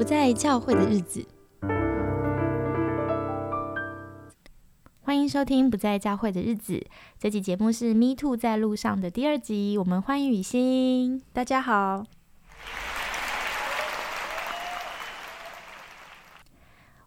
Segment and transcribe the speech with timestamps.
[0.00, 1.26] 不在教会的日子。
[5.02, 6.72] 欢迎收听《不在教会的日子》
[7.18, 11.22] 这期节目是《Me Too 在路上》的第二集，我们欢迎雨欣。
[11.34, 12.02] 大家好，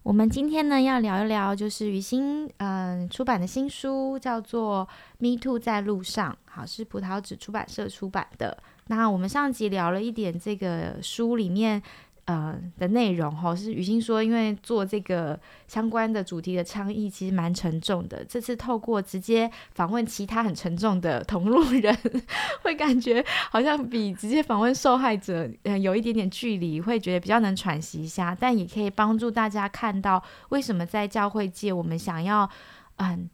[0.03, 8.55] 我们今天呢要聊一聊，就是雨欣嗯出版的新书，叫做《Me Too 在路上》，好是葡萄纸出版社出版的。
[8.85, 11.81] 那我们上集聊了一点这个书里面。
[12.25, 15.37] 呃的内容哈，是雨欣说，因为做这个
[15.67, 18.23] 相关的主题的倡议，其实蛮沉重的。
[18.23, 21.97] 这次透过直接访问其他很沉重的同路人，
[22.63, 28.35] 会感觉好像比直接访问受害者，呃，有一点点距离，会觉得比较能喘息一下。
[28.39, 32.49] 但也可以帮助大家看到，为什么在教会界，我们想要
[32.97, 33.29] 嗯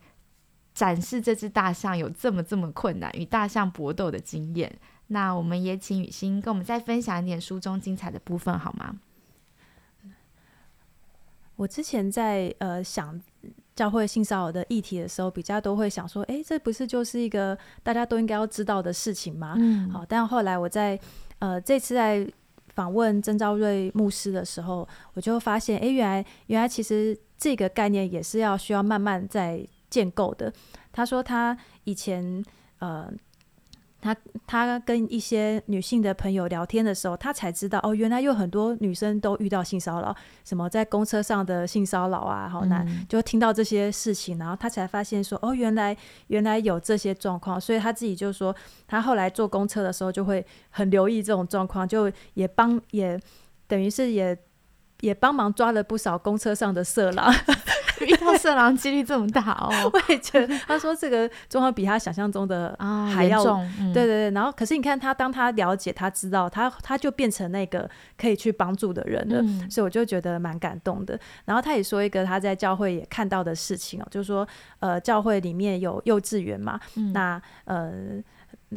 [0.74, 4.80] 展示这只大象有这么这么困难，与大象搏斗的经验。
[5.12, 8.95] 那我们也请雨欣跟我们再分享一点书中精彩的部分好吗？
[11.56, 13.19] 我之前在呃想
[13.75, 19.56] 教会性骚扰的议题的时候，比较都会想说，哎，这不是就是一个大家都应该要知道的事情吗？
[19.58, 20.97] 嗯，好，但后来我在
[21.39, 22.25] 呃这次在
[22.75, 30.53] 访问曾昭瑞牧师的时候，我就发现，哎，原来原来其实这个概念也是要需要慢慢在建构的。
[30.91, 32.45] 他说他以前
[32.78, 33.12] 呃。
[34.02, 34.16] 他
[34.47, 45.95] 他跟一些女性的朋友聊天的时候，他才知道哦，原来有很多女生都遇到性骚扰，什么在公车上的性骚扰啊，好难，就听到这些事情，然后他才发现说哦，原来
[46.28, 48.56] 原来有这些状况，所以他自己就说，
[48.88, 53.19] 他后来坐公车的时候就会很留意这种状况，就也帮也
[53.67, 54.38] 等于是也
[55.02, 57.34] 也帮忙抓了不少公车上的色狼。
[58.05, 60.58] 遇到色狼几率这么大哦， 我也觉得。
[60.67, 64.31] 他说这个状况比他想象中的啊还要重，对对对。
[64.31, 69.41] 然后可是你看他，当他了解，他知道，他他就变成那个可以去帮助的人了。
[69.69, 71.19] 所以我就觉得蛮感动的。
[71.46, 74.47] 然后他也说一个他在教会也看到的事情哦，就是说
[74.79, 76.79] 呃教会里面有幼稚园嘛，
[77.13, 77.91] 那呃。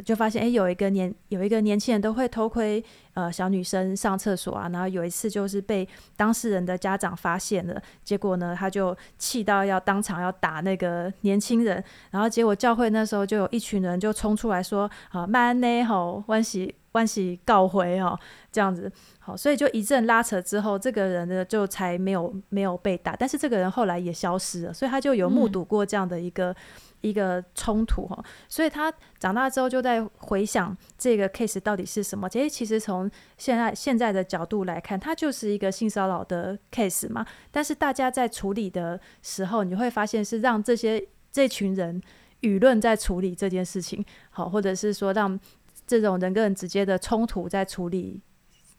[0.05, 2.83] 就发现，哎，有一个年有一个年轻人都会偷窥
[3.13, 5.87] 呃小女生上厕所啊，然后有一次就是被
[6.17, 18.19] 当事人的家长发现了，结果呢，他就气到要当场要打那个年轻人，然后结果教会那时候就有一群人就冲出来说，啊，慢呢吼，万喜万喜告回哦，
[18.51, 26.57] 这样子，好，所以就一阵拉扯之后，这个人呢就才没有没有被打，但是这个人后来也消失了，所以他就有目睹过这样的一个。
[27.03, 32.29] 一个冲突哈，所以他长大之后就在回想这个 case 到底是什么。
[32.29, 37.27] 其实，其实从现在现在的角度来看，它就是一个性骚扰的 case 嘛。
[37.51, 42.01] 但是大家在处理的时候，你会发现是让这些这群人
[42.41, 45.39] 舆论在处理这件事情，好，或者是说让
[45.87, 48.21] 这种人跟人直接的冲突在处理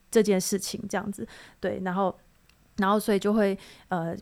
[0.09, 1.28] 这件事情，这样子
[1.59, 2.17] 对，然后。
[2.78, 3.57] 然后，所以就会
[3.89, 4.16] 呃，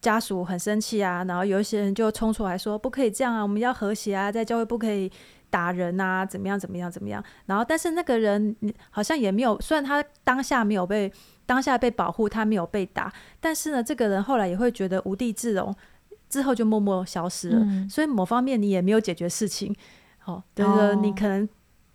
[0.00, 1.22] 家属很生气啊。
[1.24, 5.12] 然后有一些人就冲出来说：“不可以这样啊，我们要和谐啊，在教会不可以
[5.50, 8.56] 打人啊，怎么样怎么样怎么样。”然后，但是那个人
[8.90, 11.12] 好像也没有，虽然他当下没有被
[11.44, 15.74] 当下被保护，他没有被打，但是呢，这个人后来也会觉得无地自容，
[16.30, 17.66] 之后就默默消失了。
[17.90, 19.74] 所以某方面你也没有解决事情，
[20.18, 21.46] 好，就是你可能。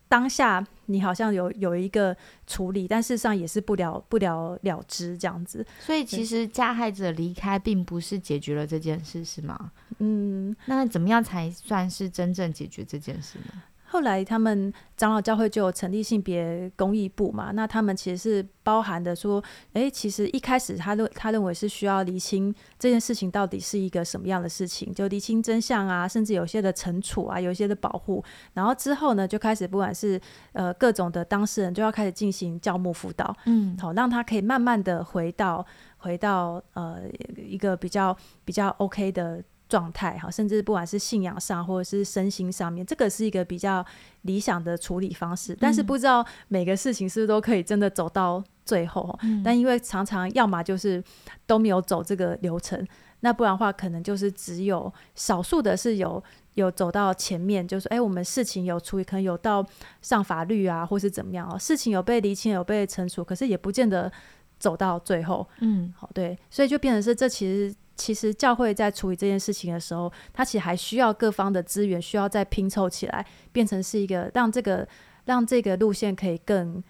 [0.08, 5.66] 当下你好像有有一个处理，但事实上也是不了不了了之这样子。
[5.80, 9.72] 所以其实加害者离开并不是解决了这件事，是吗？
[10.00, 13.64] 嗯，那怎么样才算是真正解决这件事呢？
[13.90, 19.42] 后来他们长老教会就有成立性别公益部嘛，那他们其实是包含的说，
[19.74, 30.20] 哎，其实一开始他认他认为是需要厘清这件事情到底是一个什么样的事情，就厘清真相啊，甚至有些的惩处啊，有一些的保护，然后之后呢，就开始不管是
[30.52, 35.66] 呃各种的当事人就要开始进行教牧辅导，嗯，好，让他可以慢慢的回到
[35.98, 37.04] 回到呃
[37.38, 39.44] 一个比较比较 OK 的。
[39.70, 43.86] 状态哈，甚至不管是信仰上或者是身心上面，这个是一个比较
[44.22, 45.56] 理想的处理方式。
[45.60, 49.18] 但是不知道每个事情是不是都可以真的走到最后。
[49.44, 51.04] 但因为常常要么就是
[51.46, 52.88] 都没有走这个流程，
[53.20, 56.24] 那不然的话，可能就是只有少数的是有
[56.54, 59.66] 有走到前面，就是哎，我们事情有处理，可能有到
[60.02, 64.10] 上法律啊，或是怎么样哦，事情有被厘清，有被惩处，可是也不见得
[64.58, 65.46] 走到最后。
[65.60, 67.76] 嗯，好，对，所以就变成是这其实。
[67.98, 74.88] 其实教会在处理这件事情的时候，它其实还需要各方的资源，需要再拼凑起来，变成是一个让这个
[75.26, 76.82] 让这个路线可以更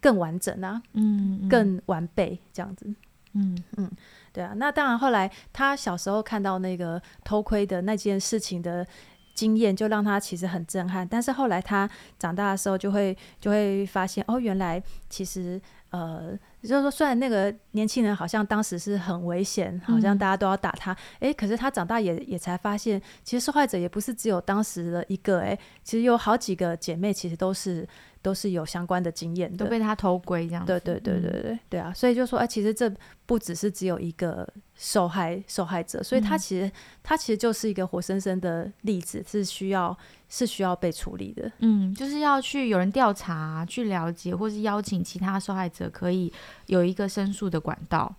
[0.00, 2.92] 更完整啊，嗯，更完备这样子，
[3.34, 3.90] 嗯嗯，
[4.32, 4.52] 对啊。
[4.56, 8.84] 那当然，后来他小时候看到那个偷窥的那件事情的
[9.34, 11.06] 经验，就让他其实很震撼。
[11.06, 11.88] 但是后来他
[12.18, 16.38] 长大的时候，就会就会发现，哦，原来其实呃。
[16.62, 27.84] 就是说，虽然那个年轻人好像当时是很危险，好像大家都要打他，哎，可是他长大也也才发现，其实受害者也不是只有当时的一个，诶，其实有好几个姐妹，其实都是。
[28.22, 30.64] 都是有相关的经验，都被他偷窥这样。
[30.64, 31.92] 对对对对对对啊！
[31.92, 32.90] 所以就说，哎，其实这
[33.26, 36.70] 不只是只有一个受害受害者，所以他其实
[37.02, 39.96] 他其实就是一个活生生的例子，是需要
[40.28, 41.50] 是需要被处理的。
[41.58, 46.32] 嗯，就是要去有人调查、去了解，或是邀请其他受害者，可以
[46.66, 48.14] 有一个申诉的管道。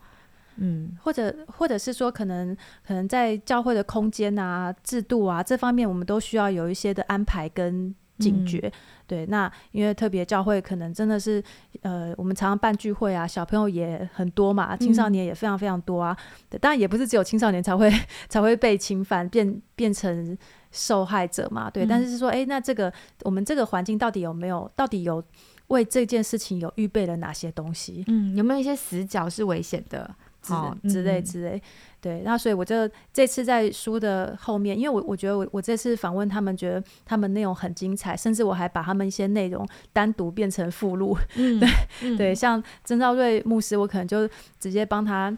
[0.57, 2.55] 嗯，或者或者是说，可能
[2.85, 7.95] 可能在教会的空间啊、制度啊这方面，我们都需要有一些的安排跟。
[8.24, 8.72] 警觉，
[9.06, 11.44] 对，那因为特别教会可能真的是，
[11.81, 16.16] 呃，我们常常办聚会啊，小朋友也很多嘛，青少年也非常非常多啊。
[16.50, 17.92] 对当然也不是只有青少年才会
[18.30, 20.38] 才会被侵犯，变变成
[20.72, 21.86] 受害者嘛，对。
[21.86, 22.92] 但是是说，哎，那这个
[23.24, 25.24] 我们这个环境到底有没有，到底有
[25.68, 28.04] 为这件事情有预备了哪些东西？
[28.08, 30.16] 嗯，有没有一些死角是危险的？
[30.46, 31.64] 好之类之类，
[32.03, 32.75] 对，那所以我就
[33.13, 44.27] 这次在书的后面，因为我我觉得我我这次访问他们，觉得他们内容很精彩，甚至我还把他们一些内容单独变成附录，对对，像曾兆瑞牧师，我可能就
[44.59, 45.33] 直接帮他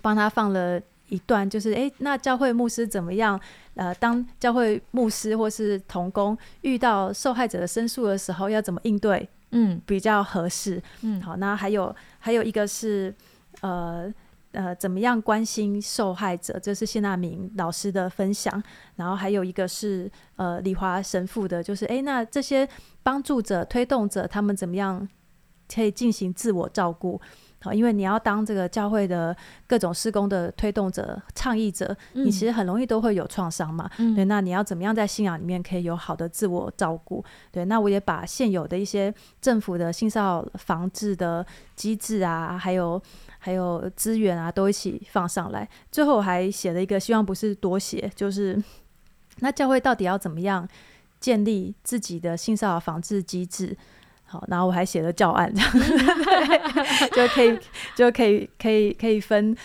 [0.00, 3.40] 帮他放了一段，就是哎，那教会牧师怎么样？
[3.74, 9.28] 呃，当教会牧师或是童工遇到受害者的申诉的时候，要怎么应对？
[9.50, 10.80] 嗯，比较合适。
[11.02, 13.12] 嗯，好，那还有还有一个是
[13.62, 14.14] 呃。
[14.56, 16.58] 呃，怎么样关心受害者？
[16.58, 18.62] 这是谢娜明老师的分享。
[18.96, 22.66] 然后还有一个是呃李华神父的，就是哎，那这些
[23.02, 25.06] 帮助者、推动者，他们怎么样
[25.72, 27.20] 可以进行自我照顾？
[27.66, 29.36] 好，因为你要当这个教会的
[29.66, 33.90] 各种施工的推动者、倡议者，你其实很容易都会有创伤嘛。
[34.14, 37.24] 对，那你要怎么样在信仰里面可以有好的自我照顾？
[37.50, 43.02] 对，那我也把现有的一些政府的性骚扰防治的机制啊，还有。
[43.38, 45.68] 还有资源啊，都一起放上来。
[45.92, 48.60] 最后还写了一个，希望不是多写，就是
[49.38, 50.66] 那教会到底要怎么样
[51.20, 53.76] 建立自己的性骚扰防治机制？
[54.26, 55.70] 好，然后我还写了教案，这样
[57.14, 57.58] 就可以
[57.94, 59.56] 就可以可以可以分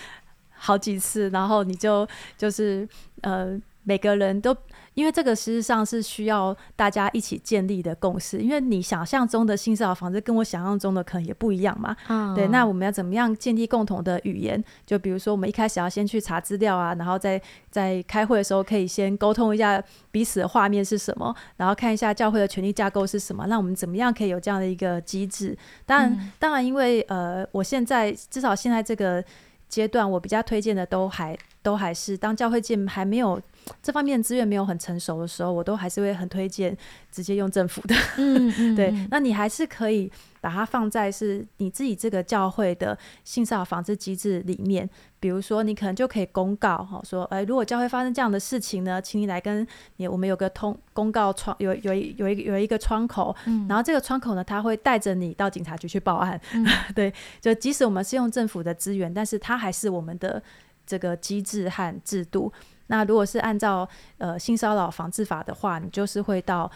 [0.51, 2.87] 好几次，然后你就就是
[3.21, 4.55] 呃每个人都。
[4.93, 11.95] 因为这个实际上是需要大家一起建立的共识，因为你想象中的性骚扰防治跟我想象中的可能也不一样嘛。
[12.09, 14.61] 嗯，对，那我们要怎么样建立共同的语言？
[14.85, 19.81] 就比如说，我们一开始要先去查资料啊，然后在在开会的时候可以先沟通一下
[20.11, 23.45] 彼此的画面是什么，然后看一下教会的权力架构是什么。
[23.47, 25.57] 那我们怎么样可以有这样的一个机制？
[25.85, 29.23] 当然，当然，因为呃，我现在至少现在这个
[29.69, 33.41] 阶段，我比较推荐的都还都还是当教会建还没有。
[33.81, 36.75] 这方面资源没有很成熟的时候，我都还是会很推荐
[37.11, 37.95] 直接用政府的。
[38.17, 44.89] 嗯嗯，对，那你还是可以把它放在是你自己这个教会的性骚扰防治机制里面。
[45.19, 49.65] 比如说，你可能就可以公告哈，说，哎，如果教会发生这样的事情呢，请你来跟
[49.97, 53.35] 你，我们有个通公告窗，有有有一有一个窗口，
[53.69, 56.41] 然后这个窗口呢，他会带着你到警察局去报案。
[56.95, 60.41] 对，就即使我们是用政府的资源，但是它还是我们的
[60.87, 62.51] 这个机制和制度。
[62.91, 66.69] 那如果是按照呃性骚扰防治法的话，你就是会到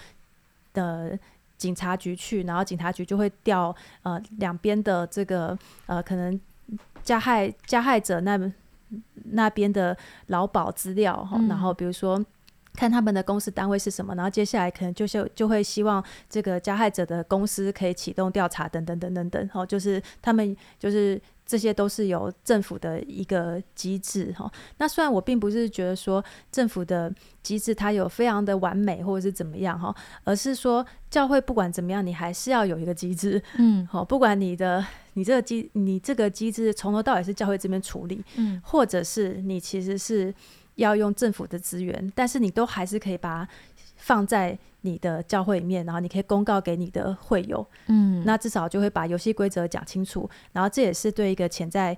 [0.71, 1.11] 呃
[1.57, 5.57] 警察局去，然后警察局就会调呃两边的这个
[5.87, 6.39] 呃可能
[7.03, 8.39] 加害加害者那
[9.31, 9.95] 那边的
[10.27, 12.23] 劳保资料哈，然后比如说
[12.75, 21.21] 看他们的公司单位是什么，然后接下来可能就是就会希望这个加害者的公司可以启动调查等等等等等，哦，就是他们就是。
[21.45, 24.51] 这些都是由政府的一个机制哈。
[24.77, 40.33] 那虽然我并不是觉得说政府的机制它有非常的完美或者是怎么样哈，而是说教会不管怎么样，你还是要有一个机制，嗯，好，不管你的你这个机你这个机制从头到尾是教会这边处理，嗯，或者是你其实是
[40.75, 43.49] 要用政府的资源，但是你都还是可以把它。
[43.97, 51.97] 放在你的教会里面，然后你可以公告给你的会友，嗯，那至少就会把游戏规则讲清楚，然后这也是对一个潜在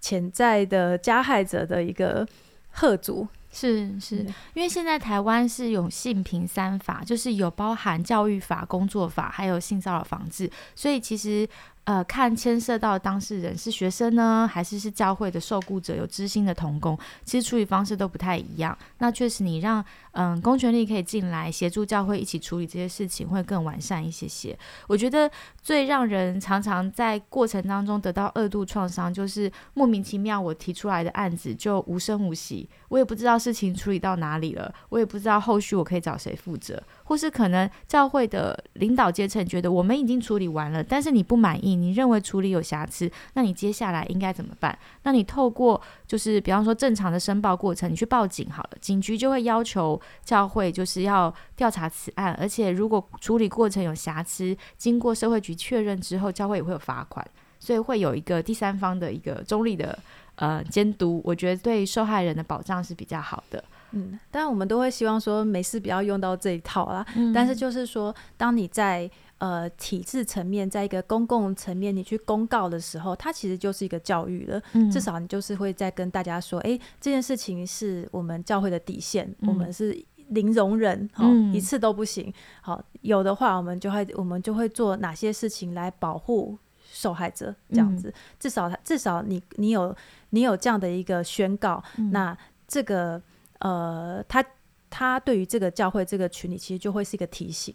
[0.00, 2.26] 潜在的加害者的一个
[2.68, 3.26] 贺阻。
[3.50, 4.16] 是是，
[4.52, 11.48] 因为现在台湾是有性平三法，就是有包含教育法、工作法，还有性骚扰防治，所以其实。
[11.84, 18.76] 呃，看牵涉到当事人是学生呢，还是是教会的受雇者，有知心的童工，其实处理方式都不太一样。
[18.98, 24.58] 那确实，你让嗯公权力可以进来协助教会一起处理这些事情，会更完善一些些。
[24.86, 41.73] 我觉得最让人常常在过程当中得到二度创伤，就是莫名其妙我提出来的案子就无声无息，我也不知道事情处理到哪里了，我也不知道后续我可以找谁负责，或是可能教会的领导阶层觉得我们已经处理完了，但是你不满意。
[41.74, 44.78] 议，你认为处理有瑕疵，那你接下来应该怎么办？
[45.02, 57.26] 那你透过就是比方说正常的申报过程，你去报警好了，警局就会要求教会就是要调查此案，而且如果处理过程有瑕疵，经过社会局确认之后，教会也会有罚款，
[57.58, 59.98] 所以会有一个第三方的一个中立的
[60.36, 63.62] 呃监督，我觉得对受害人的保障是比较好的。
[63.96, 67.06] 嗯，当然我们都会希望说没事不要用到这一套啦。
[67.32, 74.60] 但是就是说，当你在呃体制层面，在一个公共层面，你去公告的时候，它其实就是一个教育了。
[74.90, 79.96] 至少你就是会在跟大家说，哎，这件事情是我们教会的底线，我们是
[80.28, 82.32] 零容忍，好一次都不行。
[82.60, 86.58] 好，有的话我们就会我们就会做哪些事情来保护
[86.90, 88.12] 受害者，这样子。
[88.38, 89.94] 至少至少你你有
[90.30, 92.36] 你有这样的一个宣告，那
[92.66, 93.20] 这个。
[93.60, 94.44] 呃，他
[94.90, 97.72] 他对于这个教会这个群体，其实就会是一个提醒，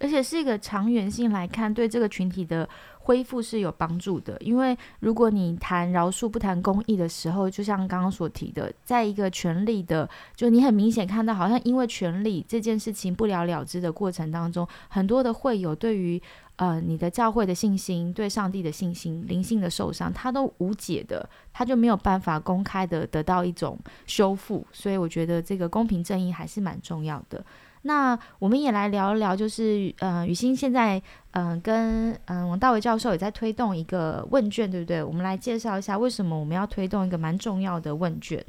[0.00, 4.36] 而且是一个长远性来看，对这个群体的恢复是有帮助的。
[4.40, 16.20] 因为如果你谈饶恕不谈公义的时候，就像刚刚所提的，在一个权力的，就你很明显看到，好像因为权力这件事情不了了之的过程当中，很多的会有对于。
[16.56, 24.66] 呃，你的教会的信心，对上帝的信心，灵性的受伤，他都无解的，他就没有办法公开的得到一种修复。
[24.70, 27.42] 所以我觉得这个公平正义还是蛮重要的。
[27.82, 31.00] 那我们也来聊一聊，就是呃，雨欣现在
[31.32, 35.02] 嗯跟嗯王大伟教授也在推动一个问卷，对不对？
[35.02, 38.44] 我们来介绍一下为什么我们要推动一个蛮重要的问卷。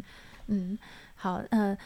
[0.47, 0.77] 嗯，
[1.15, 1.77] 好，呃。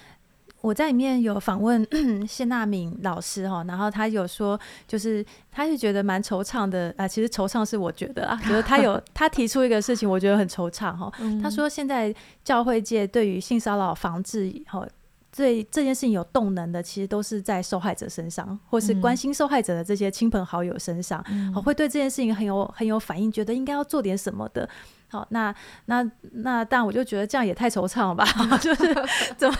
[0.61, 1.85] 我在里面有访问
[2.27, 7.07] 谢娜敏老师哈，然后他有说，就是他是觉得蛮惆怅的啊。
[7.07, 11.11] 其实惆怅是我觉得啊，就是他有 他提出一个事情，我觉得很惆怅哈。
[11.43, 12.11] 他说现在
[12.43, 14.89] 教会界对于性骚扰防治哈，对
[15.36, 21.22] 这件事情有动能的，其实都是在受害者身上，或是关心受害者的这些亲朋好友身上，
[21.63, 24.70] 会对这件事情很有很有反应，觉得应该要做点什么的。
[25.07, 25.53] 好，那
[25.85, 28.25] 那那，但我就觉得这样也太惆怅了吧？
[28.57, 28.93] 就是
[29.38, 29.55] 怎么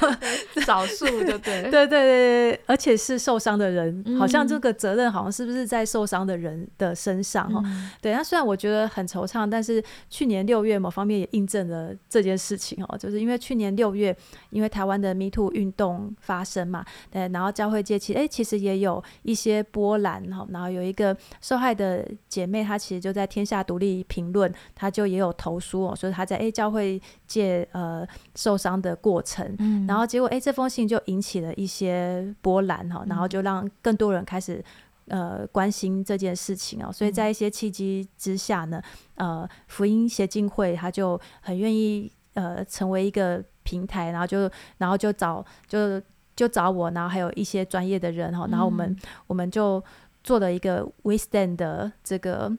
[0.66, 7.50] 少数就对， 对对对对，而且是受伤的人，好像这个责任好像是不是在受伤的人的身上？
[7.54, 7.64] 哈，
[8.02, 8.12] 对。
[8.12, 14.16] 那虽然我觉得很惆怅，但是去年六月某方面也印证了这件事情哦，就是因为去年六月，
[14.50, 25.35] 因为台湾的 Me Too 运动发生嘛，对，然后教会界其实哎，其实也有一些波澜哈，然后有一个受害的姐妹，她其实就在天下独立评论，她就也有。
[25.36, 29.86] 投书哦，所以他在 A 教会界呃受伤的过程，嗯。
[29.86, 34.64] 然后结果哎这封信就引起了一些波澜哈，然后就让更多人开始
[35.08, 38.82] 呃关心这件事情哦，所以在一些契机之下呢，
[39.16, 46.02] 呃福音协进会他就很愿意呃成为一个平台，然后就然后就找就
[46.36, 48.96] 就找我，然后还有一些专业的人哈，然后我们
[49.28, 49.84] 我们就
[50.24, 52.52] 做了一个 We Stand 的这个。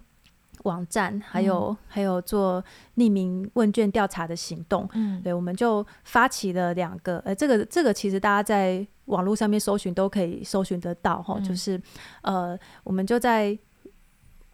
[0.67, 2.63] 网站还有还有做
[2.97, 11.81] 匿名问卷调查的行动，嗯，对，我们就发起了两个，呃，这个这个其实大家在网络上面搜寻都可以搜寻得到哈，就是
[12.23, 13.57] 呃，我们就在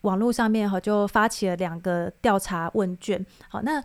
[0.03, 3.25] 网络上面哈就发起了两个调查问卷。
[3.49, 3.83] 好，那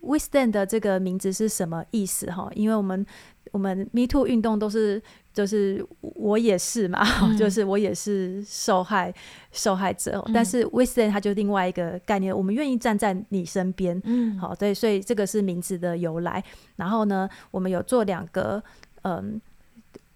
[0.00, 2.50] We Stand 的这个名字是什么意思哈？
[2.54, 3.06] 因为我们
[3.52, 5.02] 我们 Me Too 运动都是。
[5.32, 7.00] 就是我也是嘛，
[7.38, 9.14] 就是我也是受害
[9.52, 16.42] 受害者，但是 w i s t e n 它就另外一个概念，我们愿意站在你身边，嗯，好，对，所以这个是名字的由来。
[16.76, 18.60] 然后呢，我们有做两个
[19.02, 19.40] 嗯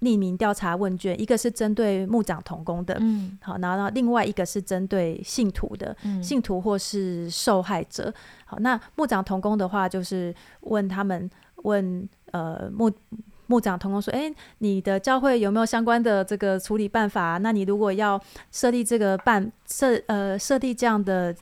[0.00, 8.12] 匿名调查问卷，一个是针对牧长同工的，嗯，好，然后另外一个是针对信徒的，信徒或是受害者。
[8.44, 11.30] 好，那牧长同工的话，就是问他们
[11.62, 12.90] 问呃牧。
[13.46, 17.38] 牧长同工说：“哎，你的教会有没有相关的这个处理办法？
[17.38, 18.20] 那你如果要
[18.50, 21.34] 设立这个办设呃设立这样的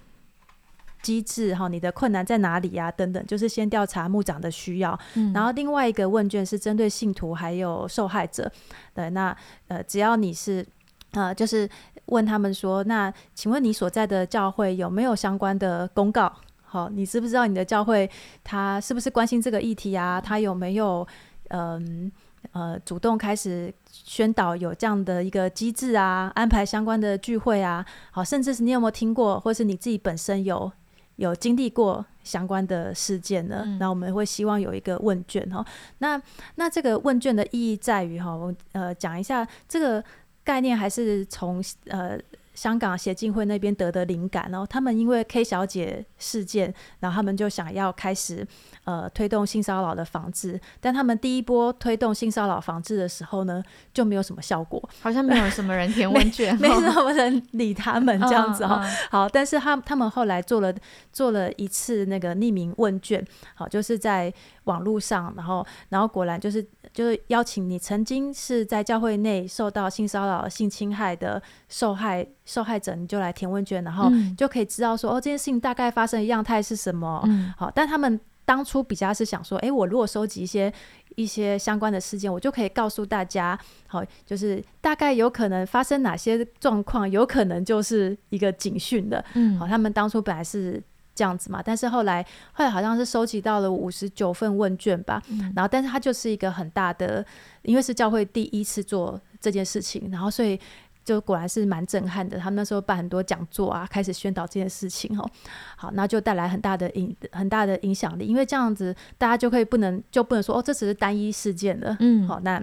[1.00, 2.90] 机制哈，你的困难在哪里呀？
[2.90, 4.98] 等等，就是先调查牧长的需要。
[5.14, 8.50] 嗯然后另外一个问卷是针对信徒还有受害者。
[8.94, 9.36] 对，那
[9.68, 10.66] 呃，只要你是
[11.12, 11.68] 呃，就是
[12.06, 16.32] 问他们说，那请问你所在的教会有没有相关的公告？
[16.62, 18.10] 好，你知不知道你的教会
[18.42, 20.20] 他是不是关心这个议题啊？
[20.20, 21.06] 他有没有？”
[21.52, 22.10] 嗯
[22.50, 30.70] 呃，主动开始宣导有这样的一个机制啊，安排相关的聚会啊，好，甚至是你有没有听过，或是你自己本身有
[31.16, 33.64] 有经历过相关的事件呢？
[33.78, 35.64] 那我们会希望有一个问卷哈。
[35.98, 36.20] 那
[36.56, 40.02] 那这个问卷的意义在于哈，我呃讲一下这个
[40.42, 42.18] 概念，还是从呃
[42.54, 48.46] 香港协进会那边得的灵感然后，他们因为 K 小姐事件，然后他们就想要开始
[48.84, 53.62] 呃推动性骚扰的防治，但他们第一波推动性骚扰防治的时候呢，
[53.92, 58.84] 就没有什么效果， 好像没有什么人填 问卷，没什么人理他们这样子哈。
[59.10, 60.72] 好，但是他他们后来做了
[61.12, 63.24] 做了一次那个匿名问卷，
[63.54, 64.32] 好，就是在
[64.64, 72.26] 网络上，然后然后果然就是就是邀请你曾经是在教会内受到性骚扰、性侵害的受害。
[72.44, 77.22] 受害者，你就来填问卷，然后就可以知道说，哦，这件事情大概发生的样态是什么。
[77.56, 80.72] 好，但他们当初比较是想说，哎，我如果收集一些
[81.16, 89.24] 一些相关的事件，我就可以告诉大家，好，就是大概有可能发生哪些状况，有可能就是一个警讯的。
[89.34, 90.82] 嗯，好，他们当初本来是
[91.14, 95.22] 这样子嘛，但是后来后来好像是收集到了五十九份问卷吧，
[95.54, 97.24] 然后，但是它就是一个很大的，
[97.62, 100.58] 因为是教会第一次做这件事情，然后所以。
[101.04, 105.28] 就果然是蛮震撼的，他们那时候办很多讲座啊，开始宣导这件事情哦。
[105.76, 111.96] 好，那就带来很大的影很大的影响力，因为这样子大家就可以不能就不能说哦，这只是单一事件了。
[111.98, 112.62] 嗯，好，那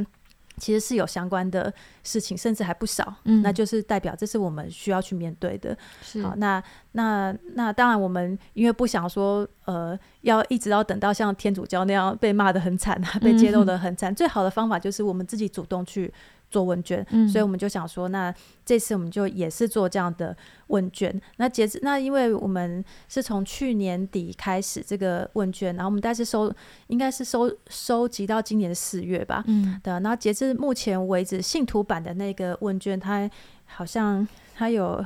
[0.57, 3.13] 其实是有相关的事情，甚至还不少。
[3.25, 5.77] 嗯，那就是代表这是我们需要去面对的。
[6.01, 16.13] 是，好，那那那当然我们因为不想说呃，要一直要等到像天主教那样被骂的很惨啊，被揭露的很惨，最好的方法就是我们自己主动去。
[16.49, 18.33] 做问卷，所以我们就想说，那
[18.65, 20.35] 这次我们就也是做这样的
[20.67, 21.21] 问卷。
[21.37, 26.51] 那截止那，因为我们是从去年底开始这个问卷，然后我们但是收，
[26.87, 29.43] 应该是收收集到今年四月吧。
[29.45, 29.93] 嗯，对。
[29.93, 33.29] 然后截至目前为止，信徒版的那个问卷，它
[33.65, 35.05] 好像它有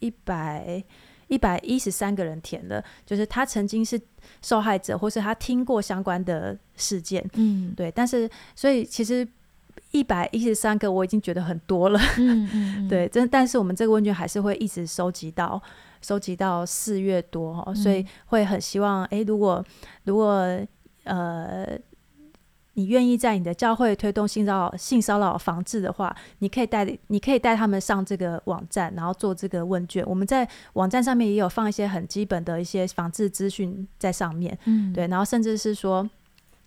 [0.00, 0.84] 一百
[1.28, 3.98] 一百一十三个人填的，就是他曾经是
[4.42, 7.26] 受害者，或是他听过相关的事件。
[7.32, 7.90] 嗯，对。
[7.90, 9.26] 但是，所以其实。
[9.90, 12.00] 一百一十三个，我已经觉得很多了。
[12.18, 15.60] 嗯嗯， 对，真但是我们这个问卷还是会一直收集到，
[16.00, 19.64] 收集到四月多哈，所以会很希望，哎，如果
[20.04, 20.58] 如果
[21.04, 21.66] 呃，
[22.74, 30.02] 你愿意在你的教会推动性骚扰性骚扰防治的话，你可以带你可以带他们上这个网站，然后做这个问卷。
[30.06, 34.58] 我们在网站上面也有放一些很基本的一些防治资讯在上面。
[34.64, 36.08] 嗯，对，然后甚至是说。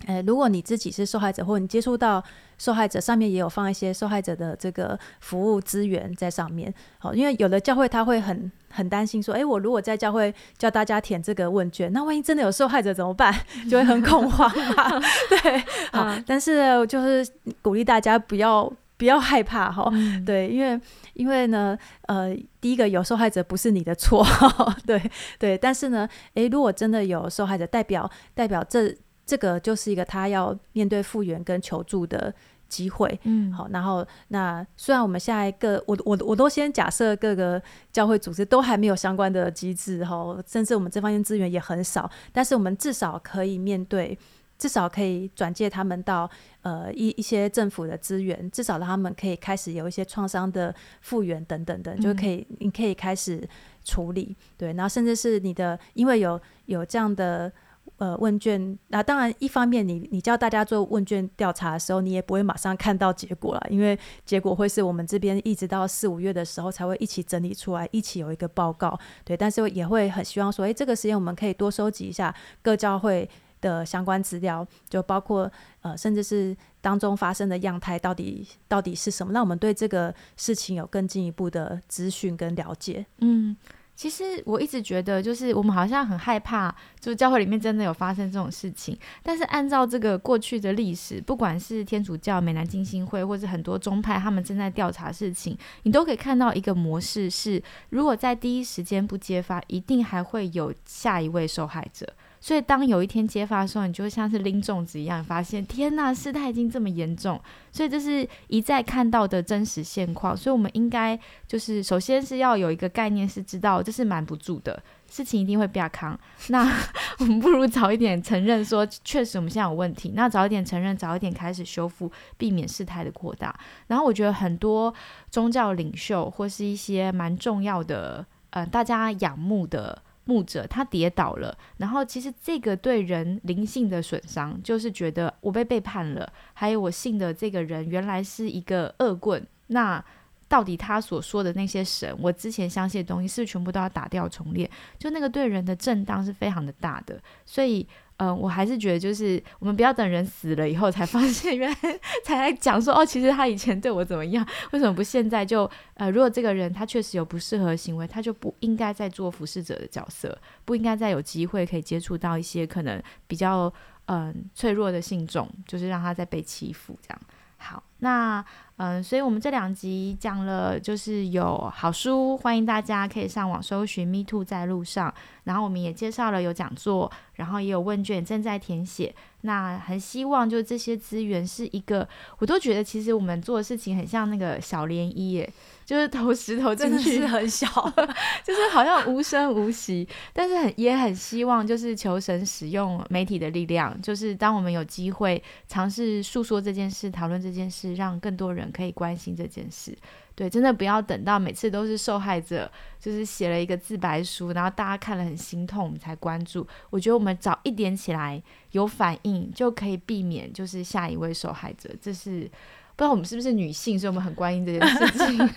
[0.08, 2.24] 呃，如果你自己是受害者，或者你接触到
[2.58, 6.72] 受害者，上面也有放一些受害者的这个服务资源在上面。
[7.00, 13.34] 好，因为有的教会他会很很担心说，哎，我如果在教会叫大家填这个问卷，那万一真的有受害者怎么办？
[13.72, 15.02] 就会很恐慌嘛。
[15.42, 15.58] 对，
[15.92, 17.28] 好，但是就是
[17.62, 19.90] 鼓励大家不要不要害怕哈。
[20.26, 20.80] 对，因为
[21.14, 21.76] 因为呢，
[22.08, 24.24] 呃，第一个有受害者不是你的错，
[24.86, 25.02] 对
[25.40, 25.58] 对。
[25.58, 28.94] 但是呢，哎，如果真的有受害者，代表代表这。
[29.26, 32.34] 这个就是一个他要面对复原跟求助的
[32.68, 37.62] 机会，嗯，好，然后那虽然我们现在各我我我都先假设各个
[37.92, 44.18] 教会组织都还没有相关的机制哈，甚至我们这方面资源也很少，但是我们至少可以面对，
[44.58, 46.30] 至少可以转介他们到
[46.62, 53.48] 呃一一些政府的资源，至少让他们可以开始有一些创伤的复原等等的，就可以你可以开始
[53.84, 57.52] 处理，对，然后甚至是你的因为有有这样的。
[57.98, 69.00] 呃，问卷那当然，一方面你你叫大家做问卷调查的时候，你也不会马上看到结果了，因为结果会是我们这边一直到四五月的时候才会一起整理出来，一起有一个报告。
[69.24, 73.30] 对，但是也会很希望说，哎，这个时间我们可以多收集一下各教会
[73.62, 75.50] 的相关资料，就包括
[75.82, 83.06] 呃，甚至是当中发生的样态到底到底是什么，让我们对这个事情有更进一步的资讯跟了解。
[83.20, 83.56] 嗯。
[83.96, 88.98] 其实我一直觉得，就是我们好像很害怕，就是教会里面真的有发生这种事情。
[89.24, 102.06] 但是按照这个过去的历史，不管是天主教美南金星会，或是很多宗派，他们正在调查事情，你都可以看到一个模式：是如果在第一时间不揭发，一定还会有下一位受害者。
[102.46, 107.42] 所以，当有一天揭发的时候，你就会像是拎粽子一样，发现天呐，事态已经这么严重。
[107.72, 110.38] 所以，这是一再看到的真实现况。
[110.38, 114.80] 所以，我们应该就是首先是要有一个概念，是知道这是瞒不住的
[115.10, 116.16] 事情，一定会变康。
[116.50, 116.72] 那
[117.18, 120.12] 我们不如早一点承认，说确实我们现在有问题。
[120.14, 123.60] 那早一点承认，早一点开始修复，避免事态的扩大。
[123.88, 124.94] 然后，我觉得很多
[125.32, 130.04] 宗教领袖或是一些蛮重要的，呃，大家仰慕的。
[130.26, 140.04] 牧者他跌倒了，然后其实这个对人灵性的损伤，就是觉得我被背叛了，还有我信的这个人原来是一个恶棍，那
[140.48, 144.70] 到底他所说的那些神，我之前相信的东西，是全部都要打掉重练？
[144.98, 154.48] 就那个对人的震荡是非常的大的，所以嗯，我还是觉得就是我们不要等人死了以后才发现，原来才来讲说哦，其实他以前对我怎么样？
[154.72, 163.72] 为什么不现在就呃，如果这个人他确实有不适合的行为，他就不应该再做服侍者的角色，不应该再有机会可以接触到一些可能比较
[164.06, 167.22] 嗯脆弱的信众，就是让他再被欺负这样。
[167.58, 168.44] 好，那
[168.78, 175.14] 嗯，所以我们这两集讲了，就是有好书，欢迎大家可以上网搜寻 “Me Too 在路上”，
[175.46, 179.16] 然后我们也介绍了有讲座，然后也有问卷正在填写。
[179.42, 182.08] 那很希望就这些资源是一个，
[182.40, 185.50] 我都觉得其实我们做的事情很像那个小涟漪耶。
[185.86, 187.68] 就是投石头进去是很小，
[188.44, 199.98] 就是好像无声无息，但是很也很希望就是求神使用媒体的力量，就是当我们有机会尝试诉说这件事、讨论这件事，让更多人可以关心这件事。
[200.36, 206.68] 对，真的不要等到每次都是受害者，就是写了一个自白书，然后大家看了很心痛，我们才关注。
[206.90, 211.90] 我觉得我们早一点起来有反应，就可以避免就是下一位受害者。
[212.02, 212.50] 这是。
[212.98, 215.50] 不知道我们是不是女性，所以我们很关心这件事情。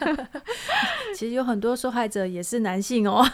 [1.15, 3.25] 其实有很多受害者也是男性哦。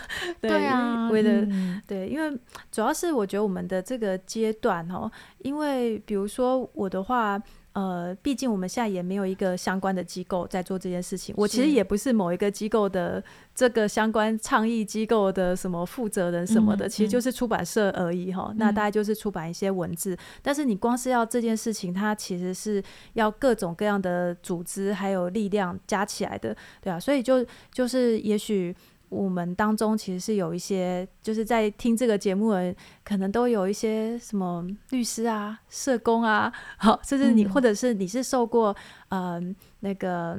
[0.43, 2.39] 对啊，为了对，因为
[2.71, 7.43] 主要是我觉得我们的这个阶段哦，因为比如说我的话。
[7.75, 11.35] 呃，毕竟我们现在也没有一个相关的机构在做这件事情。
[11.37, 18.53] 我其实也不是某一个机构的这个相关倡议机构的什么负责人什么的，其实就是出版社而已哈。
[18.57, 22.83] 那大概就是出版一些文字，但是你光是要这件事情，它其实是
[23.15, 28.75] 要各种各样的组织还有力量加起来的，对啊，所以就就是也许。
[29.15, 32.75] 我们当中其实是有一些，就是在听这个节目的，
[33.05, 38.75] 可能都有一些什么律师啊、社工啊， 好，甚至你或者是你是受过
[39.09, 39.41] 呃
[39.81, 40.39] 那个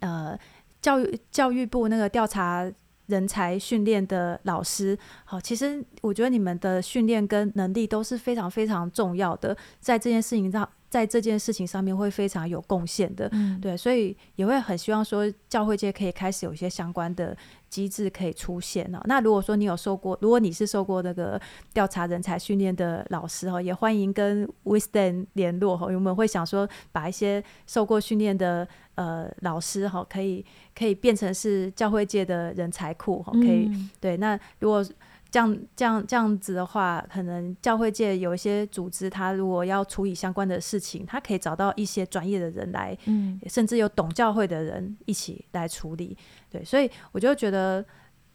[0.00, 0.38] 呃
[0.80, 2.70] 教育教育部那个调查
[3.06, 10.68] 人才训练的老师，好，其实我觉得你们的训练跟能力都是非常非常重要的，在这件事情上。
[10.88, 17.36] 在这件事情上面会非常有贡献的，对，所以也会很希望说教会界可以开始有一些相关的
[17.68, 19.00] 机制可以出现哦。
[19.04, 21.38] 那如果说你有受过，如果你是受过那个
[21.74, 25.86] 调查人才训练的老师哈，也欢迎跟 Wisdom 联络哈。
[25.86, 30.42] 我们会想说把一些受过训练的呃老师哈，可以
[30.74, 33.70] 可以变成是教会界的人才库哈，可以
[34.00, 34.16] 对。
[34.16, 34.82] 那如果
[35.30, 46.16] 这样这样这样子的话，可能教会界有一些组织，他如果要处理相关的事情，他可以找到一些专业的人来，嗯，甚至有懂教会的人一起来处理。
[46.50, 47.84] 对，所以我就觉得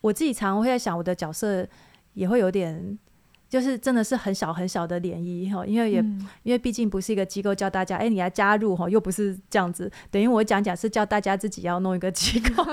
[0.01, 1.67] 我自己常常会在想，我的角色
[2.13, 2.99] 也会有点，
[3.49, 5.99] 就是真的是很小很小的涟漪哈，因为也
[6.43, 12.63] 因为毕竟不是一个机构叫大家，哎，你来加入哈，又不是这样子，等于我讲讲是叫大家自己要弄一个机构。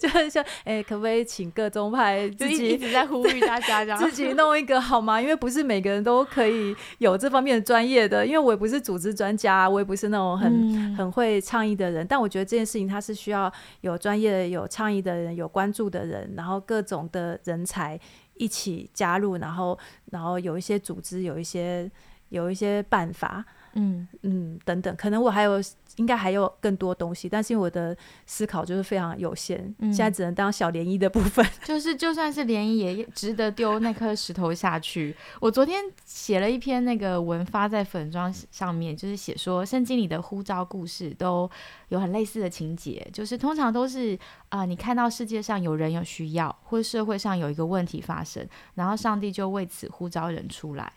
[0.00, 5.20] 就是像哎，可不可以请各宗派 自己一直在呼吁大家， 自己弄一个好吗？
[5.20, 8.24] 因为不是每个人都可以有这方面的专业的。
[8.26, 12.06] 因为我也不是组织专家，我也不是那种很很会倡议的人。
[12.06, 17.98] 但我觉得这件事情它是需要有专业、有倡议的人、有关注的人，然后各种的人才
[18.34, 19.78] 一起加入，然后
[20.10, 21.90] 然后有一些组织，有一些
[22.30, 24.94] 有一些办法，嗯嗯等等。
[24.96, 25.62] 可能我还有。
[25.96, 31.46] 应该还有更多东西，但是因为我的思考就是非常有限，现在只能当小涟漪的部分。
[31.64, 35.14] 就是就算是涟漪，也值得丢那颗石头下去。
[35.38, 41.50] 我昨天写了一篇那个文发在粉妆上面，就是写说圣经里的呼召故事都
[41.90, 50.90] 有很类似的情节，就是通常都是啊，你看到世界上有人有需要，或者社会上有一个问题发生，然后上帝就为此呼召人出来。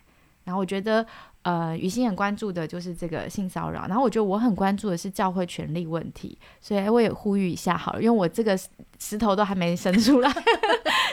[0.44, 1.06] 然后我觉得。
[1.46, 8.58] 呃，雨欣很关注的就是这个性骚扰，然后我觉得我很关注的是教会权力问题，所以我也呼吁一下好了，因为我这个
[8.98, 10.28] 石头都还没生出来，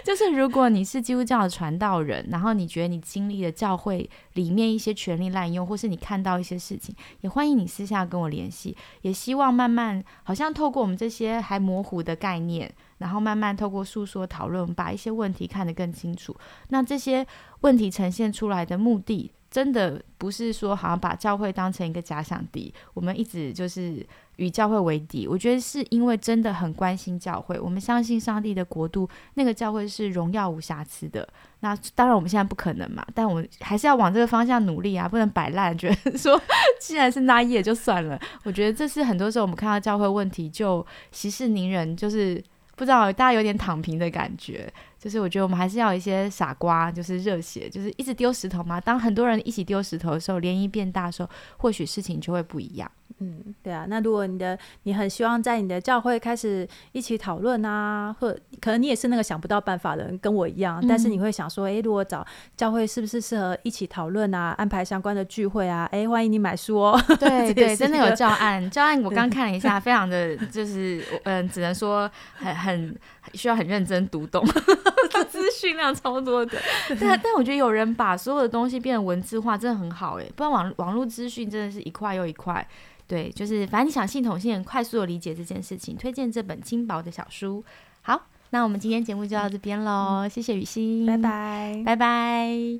[0.05, 16.35] 就是如果你是基督教的传道人，然后你觉得你经历了教会里面一些权力滥用，或是你看到一些事情，也欢迎你私下跟我联系，也希望慢慢好像透过我们这些还模糊的概念，然后慢慢透过诉说讨论，把一些问题看得更清楚。
[16.67, 17.25] 那这些
[17.61, 19.31] 问题呈现出来的目的。
[19.53, 24.03] 真的不是说好像把教会当成一个假想敌，我们一直就是
[24.37, 25.27] 与教会为敌。
[25.27, 31.27] 我觉得是因为真的很关心教会，我们相信上帝的国度，那个教会是荣耀无瑕疵的。
[31.59, 36.39] 那当然我们现在不可能嘛，但我们还是要往这个方向努力啊，不能摆烂，觉得说
[36.81, 38.19] 既然是那一页就算了。
[38.43, 42.43] 我觉得这是很多时候我们看到教会问题就息事宁人，就是
[42.75, 44.71] 不知道大家有点躺平的感觉。
[44.99, 48.79] 就是我觉得我们还是要有一些傻瓜，就是热血，就是一直丢石头嘛。
[48.79, 52.89] 当很多人一起丢石头的时候，涟漪变大的时候，或许事情就会不一样。
[53.19, 53.85] 嗯，对啊。
[53.87, 65.87] 那如果你的你很希望在你的教会开始一起讨论啊，或可能你也是那个想不到办法的人，跟我一样，但是你会想说，哎，如果找教会是不是适合一起讨论啊，安排相关的聚会啊？
[65.91, 67.01] 哎，欢迎你买书哦。
[67.19, 72.95] 对对，真的有教案，教案我刚看了一下，非常的就是嗯，只能说很很
[73.33, 74.45] 需要很认真读懂，
[75.29, 76.57] 资讯量超多的。
[76.99, 82.65] 但但我觉得有人把所有的东西变成文字化，真的很好哎，不然网网络资讯真的是一块又一块。
[83.07, 87.63] 对，就是反正你想系统性、快速的理解这件事情，推荐这本轻薄的小书。
[88.01, 92.79] 好，那我们今天节目就到这边喽，谢谢雨欣，拜拜，拜拜。